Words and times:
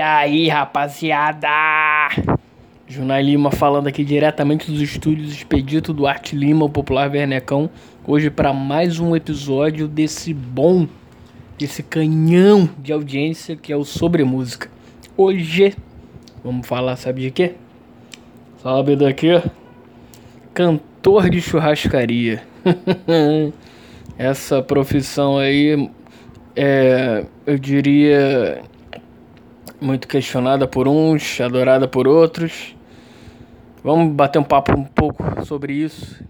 aí, 0.00 0.48
rapaziada? 0.48 1.48
Junai 2.86 3.22
Lima 3.22 3.50
falando 3.50 3.86
aqui 3.86 4.04
diretamente 4.04 4.70
dos 4.70 4.80
estúdios 4.80 5.32
Expedito 5.32 5.92
do 5.92 6.06
Arte 6.06 6.34
Lima, 6.36 6.64
o 6.64 6.70
popular 6.70 7.08
Vernecão. 7.08 7.68
Hoje 8.06 8.30
para 8.30 8.52
mais 8.52 8.98
um 8.98 9.14
episódio 9.14 9.86
desse 9.86 10.32
bom, 10.32 10.86
desse 11.58 11.82
canhão 11.82 12.68
de 12.78 12.92
audiência 12.92 13.56
que 13.56 13.72
é 13.72 13.76
o 13.76 13.84
Sobre 13.84 14.24
Música. 14.24 14.70
Hoje 15.16 15.76
vamos 16.42 16.66
falar, 16.66 16.96
sabe 16.96 17.22
de 17.22 17.30
quê? 17.30 17.54
Sabe 18.62 18.96
daqui? 18.96 19.42
Cantor 20.54 21.28
de 21.28 21.40
churrascaria. 21.40 22.42
Essa 24.16 24.62
profissão 24.62 25.38
aí 25.38 25.90
é, 26.56 27.24
eu 27.46 27.56
diria, 27.56 28.62
muito 29.80 30.08
questionada 30.08 30.66
por 30.66 30.88
uns, 30.88 31.40
adorada 31.40 31.86
por 31.86 32.06
outros. 32.06 32.74
Vamos 33.82 34.12
bater 34.14 34.38
um 34.38 34.44
papo 34.44 34.72
um 34.72 34.84
pouco 34.84 35.44
sobre 35.44 35.72
isso 35.72 36.22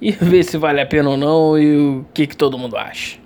e 0.00 0.10
ver 0.20 0.42
se 0.42 0.56
vale 0.58 0.80
a 0.80 0.86
pena 0.86 1.10
ou 1.10 1.16
não 1.16 1.58
e 1.58 1.76
o 1.76 2.04
que, 2.12 2.26
que 2.26 2.36
todo 2.36 2.58
mundo 2.58 2.76
acha. 2.76 3.18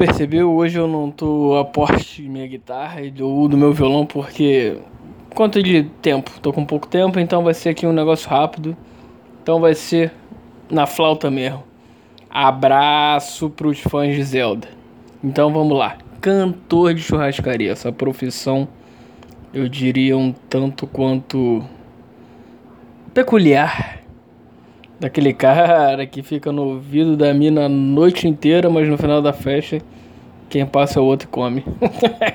Percebeu, 0.00 0.50
hoje 0.50 0.78
eu 0.78 0.88
não 0.88 1.10
tô 1.10 1.58
a 1.58 1.64
porte 1.66 2.22
de 2.22 2.28
minha 2.30 2.46
guitarra 2.46 3.02
ou 3.20 3.46
do 3.46 3.54
meu 3.54 3.70
violão 3.70 4.06
porque 4.06 4.78
quanto 5.34 5.62
de 5.62 5.82
tempo, 6.00 6.30
tô 6.40 6.54
com 6.54 6.64
pouco 6.64 6.88
tempo, 6.88 7.20
então 7.20 7.44
vai 7.44 7.52
ser 7.52 7.68
aqui 7.68 7.86
um 7.86 7.92
negócio 7.92 8.30
rápido. 8.30 8.74
Então 9.42 9.60
vai 9.60 9.74
ser 9.74 10.10
na 10.70 10.86
flauta 10.86 11.30
mesmo. 11.30 11.62
Abraço 12.30 13.50
pros 13.50 13.78
fãs 13.80 14.14
de 14.16 14.22
Zelda. 14.22 14.68
Então 15.22 15.52
vamos 15.52 15.76
lá. 15.76 15.98
Cantor 16.18 16.94
de 16.94 17.02
churrascaria, 17.02 17.70
essa 17.70 17.92
profissão 17.92 18.66
eu 19.52 19.68
diria 19.68 20.16
um 20.16 20.32
tanto 20.32 20.86
quanto 20.86 21.62
peculiar 23.12 23.99
daquele 25.00 25.32
cara 25.32 26.06
que 26.06 26.22
fica 26.22 26.52
no 26.52 26.74
ouvido 26.74 27.16
da 27.16 27.32
mina 27.32 27.64
a 27.64 27.68
noite 27.68 28.28
inteira, 28.28 28.68
mas 28.68 28.86
no 28.86 28.98
final 28.98 29.22
da 29.22 29.32
festa 29.32 29.78
quem 30.50 30.66
passa 30.66 30.98
é 30.98 31.02
o 31.02 31.06
outro 31.06 31.26
e 31.26 31.30
come. 31.30 31.64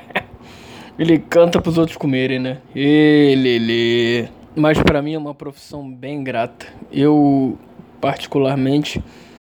ele 0.97 1.19
canta 1.19 1.61
pros 1.61 1.77
outros 1.77 1.97
comerem, 1.97 2.39
né? 2.39 2.57
Ele. 2.73 4.27
Mas 4.55 4.81
para 4.81 5.01
mim 5.01 5.13
é 5.13 5.17
uma 5.17 5.35
profissão 5.35 5.91
bem 5.91 6.23
grata. 6.23 6.65
Eu 6.91 7.57
particularmente 7.99 9.03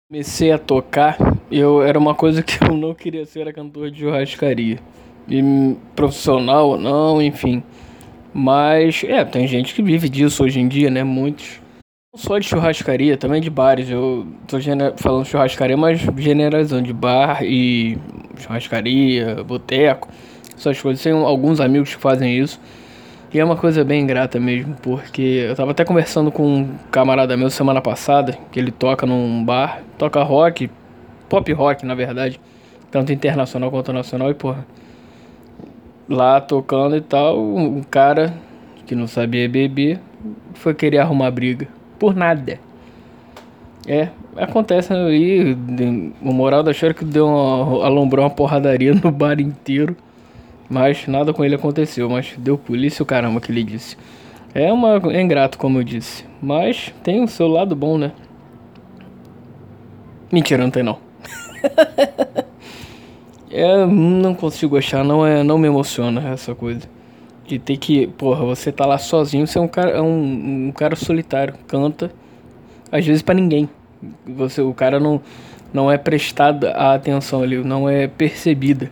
comecei 0.09 0.51
a 0.51 0.59
tocar, 0.59 1.19
eu 1.51 1.83
era 1.83 1.99
uma 1.99 2.15
coisa 2.15 2.43
que 2.43 2.59
eu 2.65 2.75
não 2.75 2.95
queria 2.95 3.27
ser 3.27 3.41
era 3.41 3.53
cantor 3.53 3.91
de 3.91 4.01
churrascaria. 4.01 4.79
E 5.29 5.43
profissional 5.95 6.71
ou 6.71 6.79
não, 6.79 7.21
enfim. 7.21 7.63
Mas 8.33 9.05
é, 9.05 9.25
tem 9.25 9.47
gente 9.47 9.75
que 9.75 9.83
vive 9.83 10.09
disso 10.09 10.45
hoje 10.45 10.61
em 10.61 10.69
dia, 10.69 10.89
né? 10.89 11.05
Muitos 11.05 11.61
só 12.17 12.39
de 12.39 12.49
churrascaria, 12.49 13.17
também 13.17 13.41
de 13.41 13.51
bares. 13.51 13.89
Eu 13.89 14.27
tô 14.49 14.57
falando 14.97 15.25
churrascaria, 15.25 15.77
mas 15.77 16.01
generalizando 16.17 16.83
de 16.83 16.93
bar 16.93 17.45
e 17.45 17.99
churrascaria, 18.39 19.45
boteco, 19.45 20.09
essas 20.57 20.81
coisas. 20.81 21.03
Tem 21.03 21.13
alguns 21.13 21.61
amigos 21.61 21.95
que 21.95 22.01
fazem 22.01 22.39
isso. 22.39 22.59
E 23.33 23.39
é 23.39 23.45
uma 23.45 23.57
coisa 23.57 23.85
bem 23.85 24.07
grata 24.07 24.41
mesmo, 24.41 24.75
porque 24.83 25.47
eu 25.49 25.55
tava 25.55 25.73
até 25.73 25.85
conversando 25.85 26.33
com 26.33 26.47
um 26.47 26.75
camarada 26.91 27.37
meu 27.37 27.51
semana 27.51 27.83
passada, 27.83 28.39
que 28.51 28.59
ele 28.59 28.71
toca 28.71 29.05
num 29.05 29.45
bar, 29.45 29.83
toca 29.99 30.23
rock, 30.23 30.71
pop 31.29 31.53
rock 31.53 31.85
na 31.85 31.95
verdade, 31.95 32.41
tanto 32.91 33.13
internacional 33.13 33.71
quanto 33.71 33.93
nacional, 33.93 34.31
e 34.31 34.35
porra, 34.35 34.67
lá 36.09 36.41
tocando 36.41 36.97
e 36.97 37.01
tal, 37.03 37.39
um 37.39 37.83
cara 37.83 38.33
que 38.87 38.95
não 38.95 39.07
sabia 39.07 39.47
beber 39.49 40.01
foi 40.55 40.73
querer 40.73 40.99
arrumar 40.99 41.31
briga 41.31 41.76
por 41.99 42.15
nada. 42.15 42.59
É, 43.87 44.09
acontece 44.37 44.93
aí, 44.93 45.57
o 46.21 46.33
moral 46.33 46.63
da 46.63 46.73
história 46.73 46.93
é 46.93 46.95
que 46.95 47.05
deu 47.05 47.27
uma, 47.27 47.85
alombrou 47.85 48.25
uma 48.25 48.31
porradaria 48.31 48.93
no 49.03 49.13
bar 49.13 49.41
inteiro, 49.41 49.97
mas 50.69 51.07
nada 51.07 51.33
com 51.33 51.45
ele 51.45 51.55
aconteceu, 51.55 52.11
mas 52.11 52.35
deu 52.37 52.59
polícia 52.59 53.03
o 53.03 53.07
caramba 53.07 53.41
que 53.41 53.53
ele 53.53 53.63
disse. 53.63 53.97
É 54.53 54.73
uma 54.73 55.01
é 55.13 55.21
ingrato 55.21 55.59
como 55.59 55.79
eu 55.79 55.85
disse, 55.85 56.25
mas 56.43 56.93
tem 57.03 57.23
o 57.23 57.29
seu 57.29 57.47
lado 57.47 57.77
bom, 57.77 57.97
né? 57.97 58.13
Mentira, 60.33 60.65
não 60.65 60.71
tem 60.71 60.83
não. 60.83 60.99
é, 63.51 63.87
não 63.87 64.35
consigo 64.35 64.77
achar, 64.77 65.05
não 65.05 65.25
é, 65.25 65.45
não 65.45 65.59
me 65.59 65.69
emociona 65.69 66.31
essa 66.31 66.55
coisa 66.55 66.96
de 67.47 67.59
ter 67.59 67.77
que, 67.77 68.07
porra, 68.07 68.45
você 68.45 68.73
tá 68.73 68.85
lá 68.85 68.99
sozinho, 68.99 69.47
você 69.47 69.59
é 69.59 69.61
um 69.61 69.69
cara, 69.69 69.91
é 69.91 70.03
um, 70.03 70.69
um 70.69 70.73
cara 70.73 70.97
solitário, 70.97 71.55
canta, 71.67 72.11
às 72.91 73.07
vezes 73.07 73.23
para 73.23 73.35
ninguém. 73.35 73.69
Você, 74.27 74.61
o 74.61 74.75
cara 74.75 74.99
não, 75.01 75.21
não 75.73 75.91
é 75.91 75.97
prestado 75.97 76.67
a 76.67 76.95
atenção 76.95 77.43
ali, 77.43 77.57
não 77.59 77.89
é 77.89 78.07
percebida. 78.07 78.91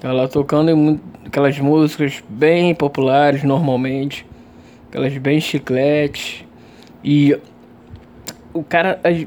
Tá 0.00 0.12
lá 0.12 0.26
tocando 0.26 1.00
aquelas 1.24 1.58
músicas 1.58 2.22
bem 2.28 2.74
populares 2.74 3.42
normalmente, 3.44 4.26
aquelas 4.88 5.16
bem 5.18 5.40
chiclete 5.40 6.46
e 7.04 7.36
o 8.52 8.62
cara 8.62 9.00
é, 9.04 9.26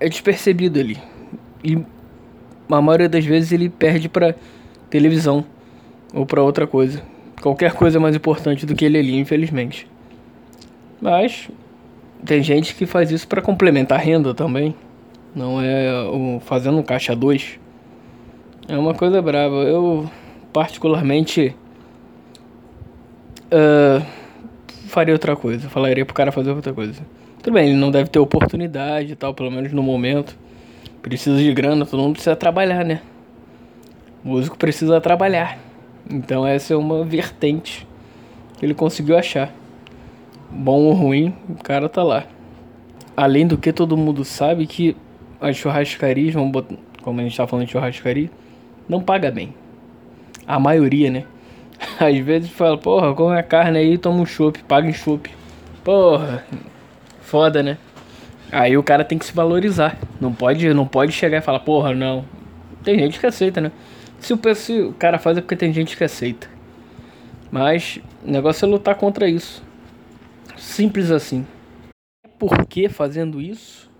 é 0.00 0.08
despercebido 0.08 0.78
ali. 0.78 0.98
E 1.62 1.78
a 2.70 2.80
maioria 2.80 3.08
das 3.08 3.24
vezes 3.24 3.52
ele 3.52 3.68
perde 3.68 4.08
para 4.08 4.34
televisão 4.88 5.44
ou 6.14 6.24
para 6.24 6.42
outra 6.42 6.66
coisa. 6.66 7.02
Qualquer 7.40 7.72
coisa 7.72 7.98
é 7.98 8.00
mais 8.00 8.16
importante 8.16 8.66
do 8.66 8.74
que 8.74 8.84
ele 8.84 8.98
ali, 8.98 9.18
infelizmente. 9.18 9.86
Mas 11.00 11.48
tem 12.24 12.42
gente 12.42 12.74
que 12.74 12.86
faz 12.86 13.10
isso 13.10 13.28
para 13.28 13.40
complementar 13.40 13.98
a 13.98 14.02
renda 14.02 14.34
também. 14.34 14.74
Não 15.34 15.60
é 15.60 16.02
o 16.04 16.40
fazendo 16.40 16.78
um 16.78 16.82
caixa 16.82 17.14
2. 17.14 17.60
É 18.68 18.76
uma 18.76 18.94
coisa 18.94 19.22
brava. 19.22 19.56
Eu 19.56 20.10
particularmente 20.52 21.54
uh, 23.52 24.04
faria 24.88 25.14
outra 25.14 25.36
coisa. 25.36 25.68
Falaria 25.68 26.04
pro 26.04 26.14
cara 26.14 26.32
fazer 26.32 26.50
outra 26.50 26.72
coisa. 26.72 27.00
Tudo 27.42 27.54
bem, 27.54 27.68
ele 27.68 27.78
não 27.78 27.90
deve 27.90 28.10
ter 28.10 28.18
oportunidade 28.18 29.12
e 29.12 29.16
tal, 29.16 29.32
pelo 29.32 29.50
menos 29.50 29.72
no 29.72 29.82
momento. 29.82 30.36
Precisa 31.00 31.38
de 31.38 31.52
grana, 31.52 31.86
todo 31.86 32.00
mundo 32.00 32.14
precisa 32.14 32.34
trabalhar, 32.34 32.84
né? 32.84 33.00
O 34.24 34.30
músico 34.30 34.58
precisa 34.58 35.00
trabalhar. 35.00 35.67
Então 36.10 36.46
essa 36.46 36.72
é 36.72 36.76
uma 36.76 37.04
vertente 37.04 37.86
que 38.56 38.64
ele 38.64 38.74
conseguiu 38.74 39.16
achar. 39.16 39.52
Bom 40.50 40.80
ou 40.80 40.92
ruim, 40.92 41.34
o 41.48 41.62
cara 41.62 41.88
tá 41.88 42.02
lá. 42.02 42.24
Além 43.16 43.46
do 43.46 43.58
que 43.58 43.72
todo 43.72 43.96
mundo 43.96 44.24
sabe 44.24 44.66
que 44.66 44.96
as 45.40 45.56
churrascarias, 45.56 46.34
vamos 46.34 46.50
botar, 46.50 46.76
como 47.02 47.20
a 47.20 47.22
gente 47.22 47.36
tá 47.36 47.46
falando 47.46 47.66
de 47.66 47.72
churrascaria, 47.72 48.30
não 48.88 49.02
paga 49.02 49.30
bem. 49.30 49.54
A 50.46 50.58
maioria, 50.58 51.10
né? 51.10 51.24
Às 52.00 52.18
vezes 52.18 52.50
fala, 52.50 52.78
porra, 52.78 53.14
come 53.14 53.38
a 53.38 53.42
carne 53.42 53.78
aí 53.78 53.98
toma 53.98 54.20
um 54.20 54.26
chopp, 54.26 54.62
paga 54.64 54.88
em 54.88 54.92
chopp. 54.92 55.30
Porra, 55.84 56.44
foda, 57.20 57.62
né? 57.62 57.76
Aí 58.50 58.76
o 58.78 58.82
cara 58.82 59.04
tem 59.04 59.18
que 59.18 59.26
se 59.26 59.32
valorizar. 59.32 59.98
Não 60.18 60.32
pode, 60.32 60.72
não 60.72 60.86
pode 60.86 61.12
chegar 61.12 61.38
e 61.38 61.42
falar, 61.42 61.60
porra, 61.60 61.94
não. 61.94 62.24
Tem 62.82 62.98
gente 62.98 63.20
que 63.20 63.26
aceita, 63.26 63.60
né? 63.60 63.70
Se 64.20 64.32
o, 64.32 64.54
se 64.54 64.80
o 64.80 64.92
cara 64.92 65.18
faz 65.18 65.38
é 65.38 65.40
porque 65.40 65.56
tem 65.56 65.72
gente 65.72 65.96
que 65.96 66.04
aceita. 66.04 66.48
Mas 67.50 68.00
o 68.24 68.30
negócio 68.30 68.64
é 68.64 68.68
lutar 68.68 68.94
contra 68.96 69.28
isso. 69.28 69.62
Simples 70.56 71.10
assim. 71.10 71.46
Porque 72.38 72.88
fazendo 72.88 73.40
isso, 73.40 73.90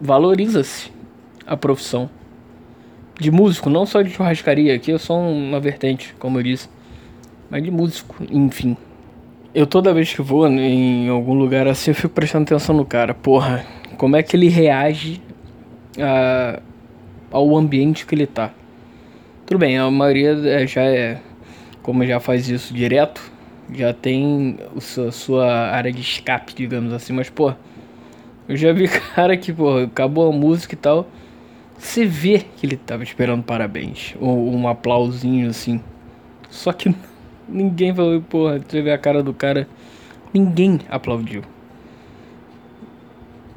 valoriza-se 0.00 0.90
a 1.46 1.56
profissão 1.56 2.10
de 3.18 3.30
músico, 3.30 3.68
não 3.68 3.84
só 3.84 4.00
de 4.00 4.10
churrascaria, 4.10 4.74
aqui 4.74 4.90
eu 4.90 4.98
sou 4.98 5.18
uma 5.18 5.60
vertente, 5.60 6.14
como 6.18 6.38
eu 6.38 6.42
disse, 6.42 6.68
mas 7.50 7.62
de 7.62 7.70
músico, 7.70 8.16
enfim. 8.30 8.76
Eu 9.54 9.66
toda 9.66 9.92
vez 9.92 10.12
que 10.12 10.22
vou 10.22 10.46
em 10.46 11.08
algum 11.08 11.34
lugar 11.34 11.66
assim, 11.68 11.90
eu 11.90 11.94
fico 11.94 12.14
prestando 12.14 12.44
atenção 12.44 12.74
no 12.74 12.84
cara. 12.84 13.12
Porra, 13.12 13.66
como 13.96 14.16
é 14.16 14.22
que 14.22 14.36
ele 14.36 14.48
reage 14.48 15.20
a, 15.98 16.60
ao 17.30 17.56
ambiente 17.56 18.06
que 18.06 18.14
ele 18.14 18.26
tá? 18.26 18.52
Tudo 19.50 19.58
bem, 19.58 19.76
a 19.76 19.90
maioria 19.90 20.30
é, 20.44 20.64
já 20.64 20.82
é, 20.82 21.20
como 21.82 22.06
já 22.06 22.20
faz 22.20 22.48
isso 22.48 22.72
direto, 22.72 23.20
já 23.74 23.92
tem 23.92 24.56
a 24.76 25.10
sua 25.10 25.44
área 25.72 25.90
de 25.90 26.00
escape, 26.00 26.54
digamos 26.54 26.92
assim, 26.92 27.12
mas 27.12 27.28
pô, 27.28 27.52
eu 28.48 28.56
já 28.56 28.72
vi 28.72 28.86
cara 29.12 29.36
que, 29.36 29.52
pô, 29.52 29.78
acabou 29.78 30.28
a 30.28 30.32
música 30.32 30.74
e 30.74 30.78
tal, 30.78 31.08
você 31.76 32.06
vê 32.06 32.46
que 32.56 32.64
ele 32.64 32.76
tava 32.76 33.02
esperando 33.02 33.42
parabéns, 33.42 34.14
ou 34.20 34.54
um 34.54 34.68
aplausinho 34.68 35.50
assim. 35.50 35.80
Só 36.48 36.72
que 36.72 36.94
ninguém 37.48 37.92
falou, 37.92 38.22
porra, 38.22 38.60
você 38.60 38.80
vê 38.80 38.92
a 38.92 38.98
cara 38.98 39.20
do 39.20 39.34
cara, 39.34 39.66
ninguém 40.32 40.78
aplaudiu. 40.88 41.42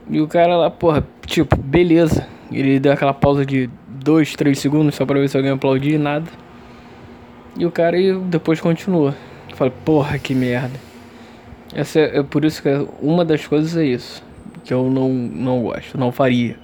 E 0.09 0.19
o 0.19 0.27
cara 0.27 0.57
lá, 0.57 0.71
porra, 0.71 1.05
tipo, 1.27 1.55
beleza. 1.55 2.27
Ele 2.51 2.79
deu 2.79 2.91
aquela 2.91 3.13
pausa 3.13 3.45
de 3.45 3.69
2, 4.03 4.35
3 4.35 4.59
segundos 4.59 4.95
só 4.95 5.05
pra 5.05 5.19
ver 5.19 5.29
se 5.29 5.37
alguém 5.37 5.51
aplaudia 5.51 5.95
e 5.95 5.97
nada. 5.97 6.29
E 7.57 7.65
o 7.65 7.71
cara 7.71 7.97
depois 8.25 8.59
continua. 8.59 9.15
Falei, 9.55 9.73
porra, 9.85 10.17
que 10.19 10.35
merda. 10.35 10.79
Essa 11.73 11.99
é, 11.99 12.19
é, 12.19 12.23
por 12.23 12.43
isso 12.43 12.61
que 12.61 12.69
uma 13.01 13.23
das 13.23 13.47
coisas 13.47 13.77
é 13.77 13.85
isso. 13.85 14.23
Que 14.63 14.73
eu 14.73 14.89
não, 14.89 15.09
não 15.09 15.61
gosto, 15.63 15.97
não 15.97 16.11
faria. 16.11 16.57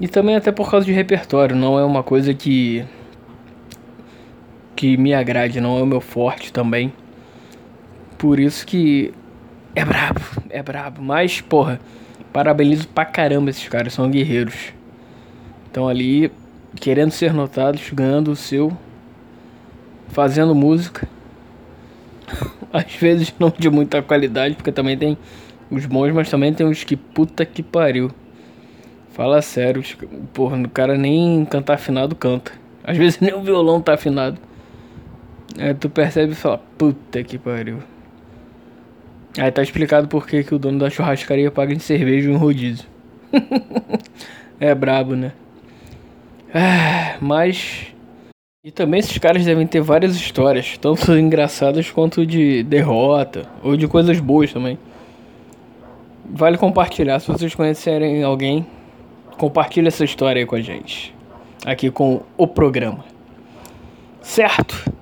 E 0.00 0.06
também 0.06 0.36
até 0.36 0.52
por 0.52 0.70
causa 0.70 0.86
de 0.86 0.92
repertório, 0.92 1.56
não 1.56 1.78
é 1.78 1.84
uma 1.84 2.02
coisa 2.02 2.32
que. 2.32 2.84
que 4.76 4.96
me 4.96 5.12
agrade, 5.12 5.60
não 5.60 5.78
é 5.78 5.82
o 5.82 5.86
meu 5.86 6.00
forte 6.00 6.52
também. 6.52 6.92
Por 8.16 8.38
isso 8.38 8.66
que. 8.66 9.12
É 9.74 9.84
brabo, 9.84 10.20
é 10.50 10.62
brabo. 10.62 11.02
Mas, 11.02 11.40
porra, 11.40 11.80
parabenizo 12.32 12.86
pra 12.88 13.04
caramba 13.04 13.50
esses 13.50 13.68
caras, 13.68 13.92
são 13.92 14.10
guerreiros. 14.10 14.77
Estão 15.68 15.88
ali 15.88 16.32
querendo 16.76 17.12
ser 17.12 17.32
notados, 17.32 17.88
ganhando 17.92 18.32
o 18.32 18.36
seu, 18.36 18.76
fazendo 20.08 20.54
música 20.54 21.08
às 22.72 22.94
vezes 22.94 23.34
não 23.38 23.52
de 23.56 23.70
muita 23.70 24.02
qualidade, 24.02 24.54
porque 24.54 24.72
também 24.72 24.96
tem 24.96 25.16
os 25.70 25.86
bons, 25.86 26.12
mas 26.12 26.30
também 26.30 26.52
tem 26.52 26.66
os 26.66 26.84
que 26.84 26.96
puta 26.96 27.44
que 27.44 27.62
pariu. 27.62 28.10
Fala 29.10 29.42
sério, 29.42 29.82
porra, 30.32 30.56
o 30.56 30.68
cara 30.68 30.96
nem 30.96 31.44
cantar 31.44 31.74
afinado 31.74 32.14
canta. 32.14 32.52
Às 32.84 32.96
vezes 32.96 33.18
nem 33.20 33.34
o 33.34 33.42
violão 33.42 33.80
tá 33.80 33.94
afinado. 33.94 34.38
Aí 35.58 35.74
tu 35.74 35.90
percebe 35.90 36.32
e 36.32 36.36
fala, 36.36 36.58
puta 36.76 37.22
que 37.22 37.38
pariu. 37.38 37.78
Aí 39.36 39.50
tá 39.50 39.62
explicado 39.62 40.08
por 40.08 40.26
que, 40.26 40.42
que 40.42 40.54
o 40.54 40.58
dono 40.58 40.78
da 40.78 40.90
churrascaria 40.90 41.50
paga 41.50 41.72
em 41.72 41.78
cerveja 41.78 42.28
e 42.28 42.32
um 42.32 42.38
rodízio. 42.38 42.86
é 44.58 44.74
brabo, 44.74 45.14
né? 45.14 45.32
Ah, 46.54 47.16
mas 47.20 47.92
e 48.64 48.70
também 48.70 49.00
esses 49.00 49.16
caras 49.16 49.44
devem 49.44 49.66
ter 49.66 49.80
várias 49.80 50.14
histórias, 50.16 50.76
tanto 50.78 51.12
engraçadas 51.16 51.90
quanto 51.90 52.26
de 52.26 52.62
derrota, 52.64 53.46
ou 53.62 53.76
de 53.76 53.86
coisas 53.88 54.18
boas 54.20 54.52
também. 54.52 54.78
Vale 56.24 56.58
compartilhar, 56.58 57.20
se 57.20 57.28
vocês 57.28 57.54
conhecerem 57.54 58.22
alguém, 58.22 58.66
compartilhe 59.38 59.88
essa 59.88 60.04
história 60.04 60.40
aí 60.40 60.46
com 60.46 60.56
a 60.56 60.60
gente. 60.60 61.14
Aqui 61.64 61.90
com 61.90 62.22
o 62.36 62.46
programa. 62.46 63.04
Certo? 64.20 64.92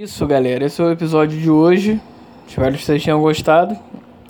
Isso, 0.00 0.26
galera. 0.26 0.64
Esse 0.64 0.80
é 0.80 0.84
o 0.86 0.90
episódio 0.90 1.38
de 1.38 1.50
hoje. 1.50 2.00
Espero 2.48 2.74
que 2.74 2.82
vocês 2.82 3.04
tenham 3.04 3.20
gostado. 3.20 3.76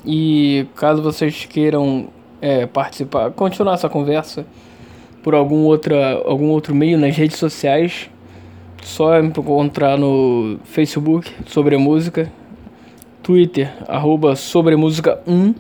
E 0.05 0.67
caso 0.75 1.01
vocês 1.01 1.47
queiram 1.49 2.09
é, 2.43 2.67
participar, 2.67 3.31
continuar 3.31 3.75
essa 3.75 3.89
conversa 3.89 4.45
por 5.23 5.33
algum, 5.33 5.63
outra, 5.67 6.15
algum 6.25 6.49
outro 6.49 6.75
meio 6.75 6.99
nas 6.99 7.17
redes 7.17 7.37
sociais, 7.37 8.11
só 8.83 9.23
me 9.23 9.29
encontrar 9.29 9.97
no 9.97 10.59
Facebook 10.65 11.31
sobre 11.47 11.77
música, 11.77 12.33
Twitter, 13.23 13.73
arroba 13.87 14.33
sobremusica1 14.33 15.55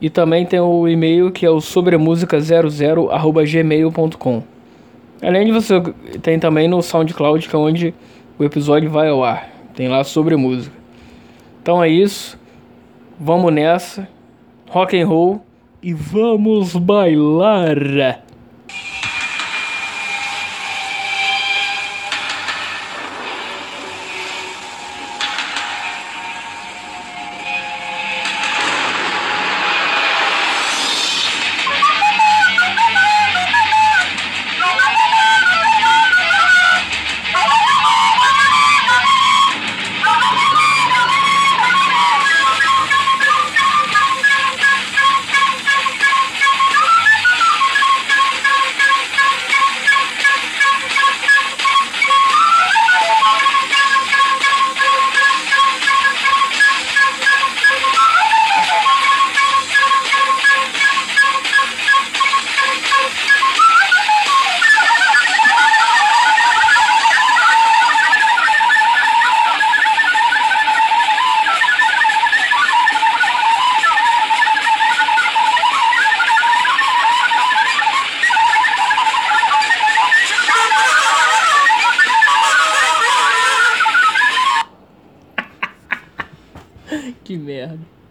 e 0.00 0.08
também 0.08 0.46
tem 0.46 0.60
o 0.60 0.88
e-mail 0.88 1.30
que 1.30 1.44
é 1.44 1.50
o 1.50 1.58
sobremusica00 1.58 3.10
arroba 3.10 3.44
gmail.com. 3.44 4.42
Além 5.20 5.44
de 5.44 5.52
você 5.52 5.78
tem 6.22 6.38
também 6.38 6.68
no 6.68 6.80
SoundCloud 6.80 7.46
que 7.46 7.54
é 7.54 7.58
onde 7.58 7.94
o 8.38 8.44
episódio 8.44 8.90
vai 8.90 9.08
ao 9.08 9.22
ar. 9.22 9.48
Tem 9.74 9.88
lá 9.88 10.02
sobre 10.04 10.36
música. 10.36 10.74
Então 11.62 11.82
é 11.82 11.88
isso. 11.88 12.38
Vamos 13.18 13.52
nessa. 13.52 14.08
Rock 14.70 15.00
and 15.00 15.06
roll 15.06 15.44
e 15.82 15.92
vamos 15.92 16.74
bailar. 16.74 18.23
Que 87.68 87.76
merda. 87.76 87.93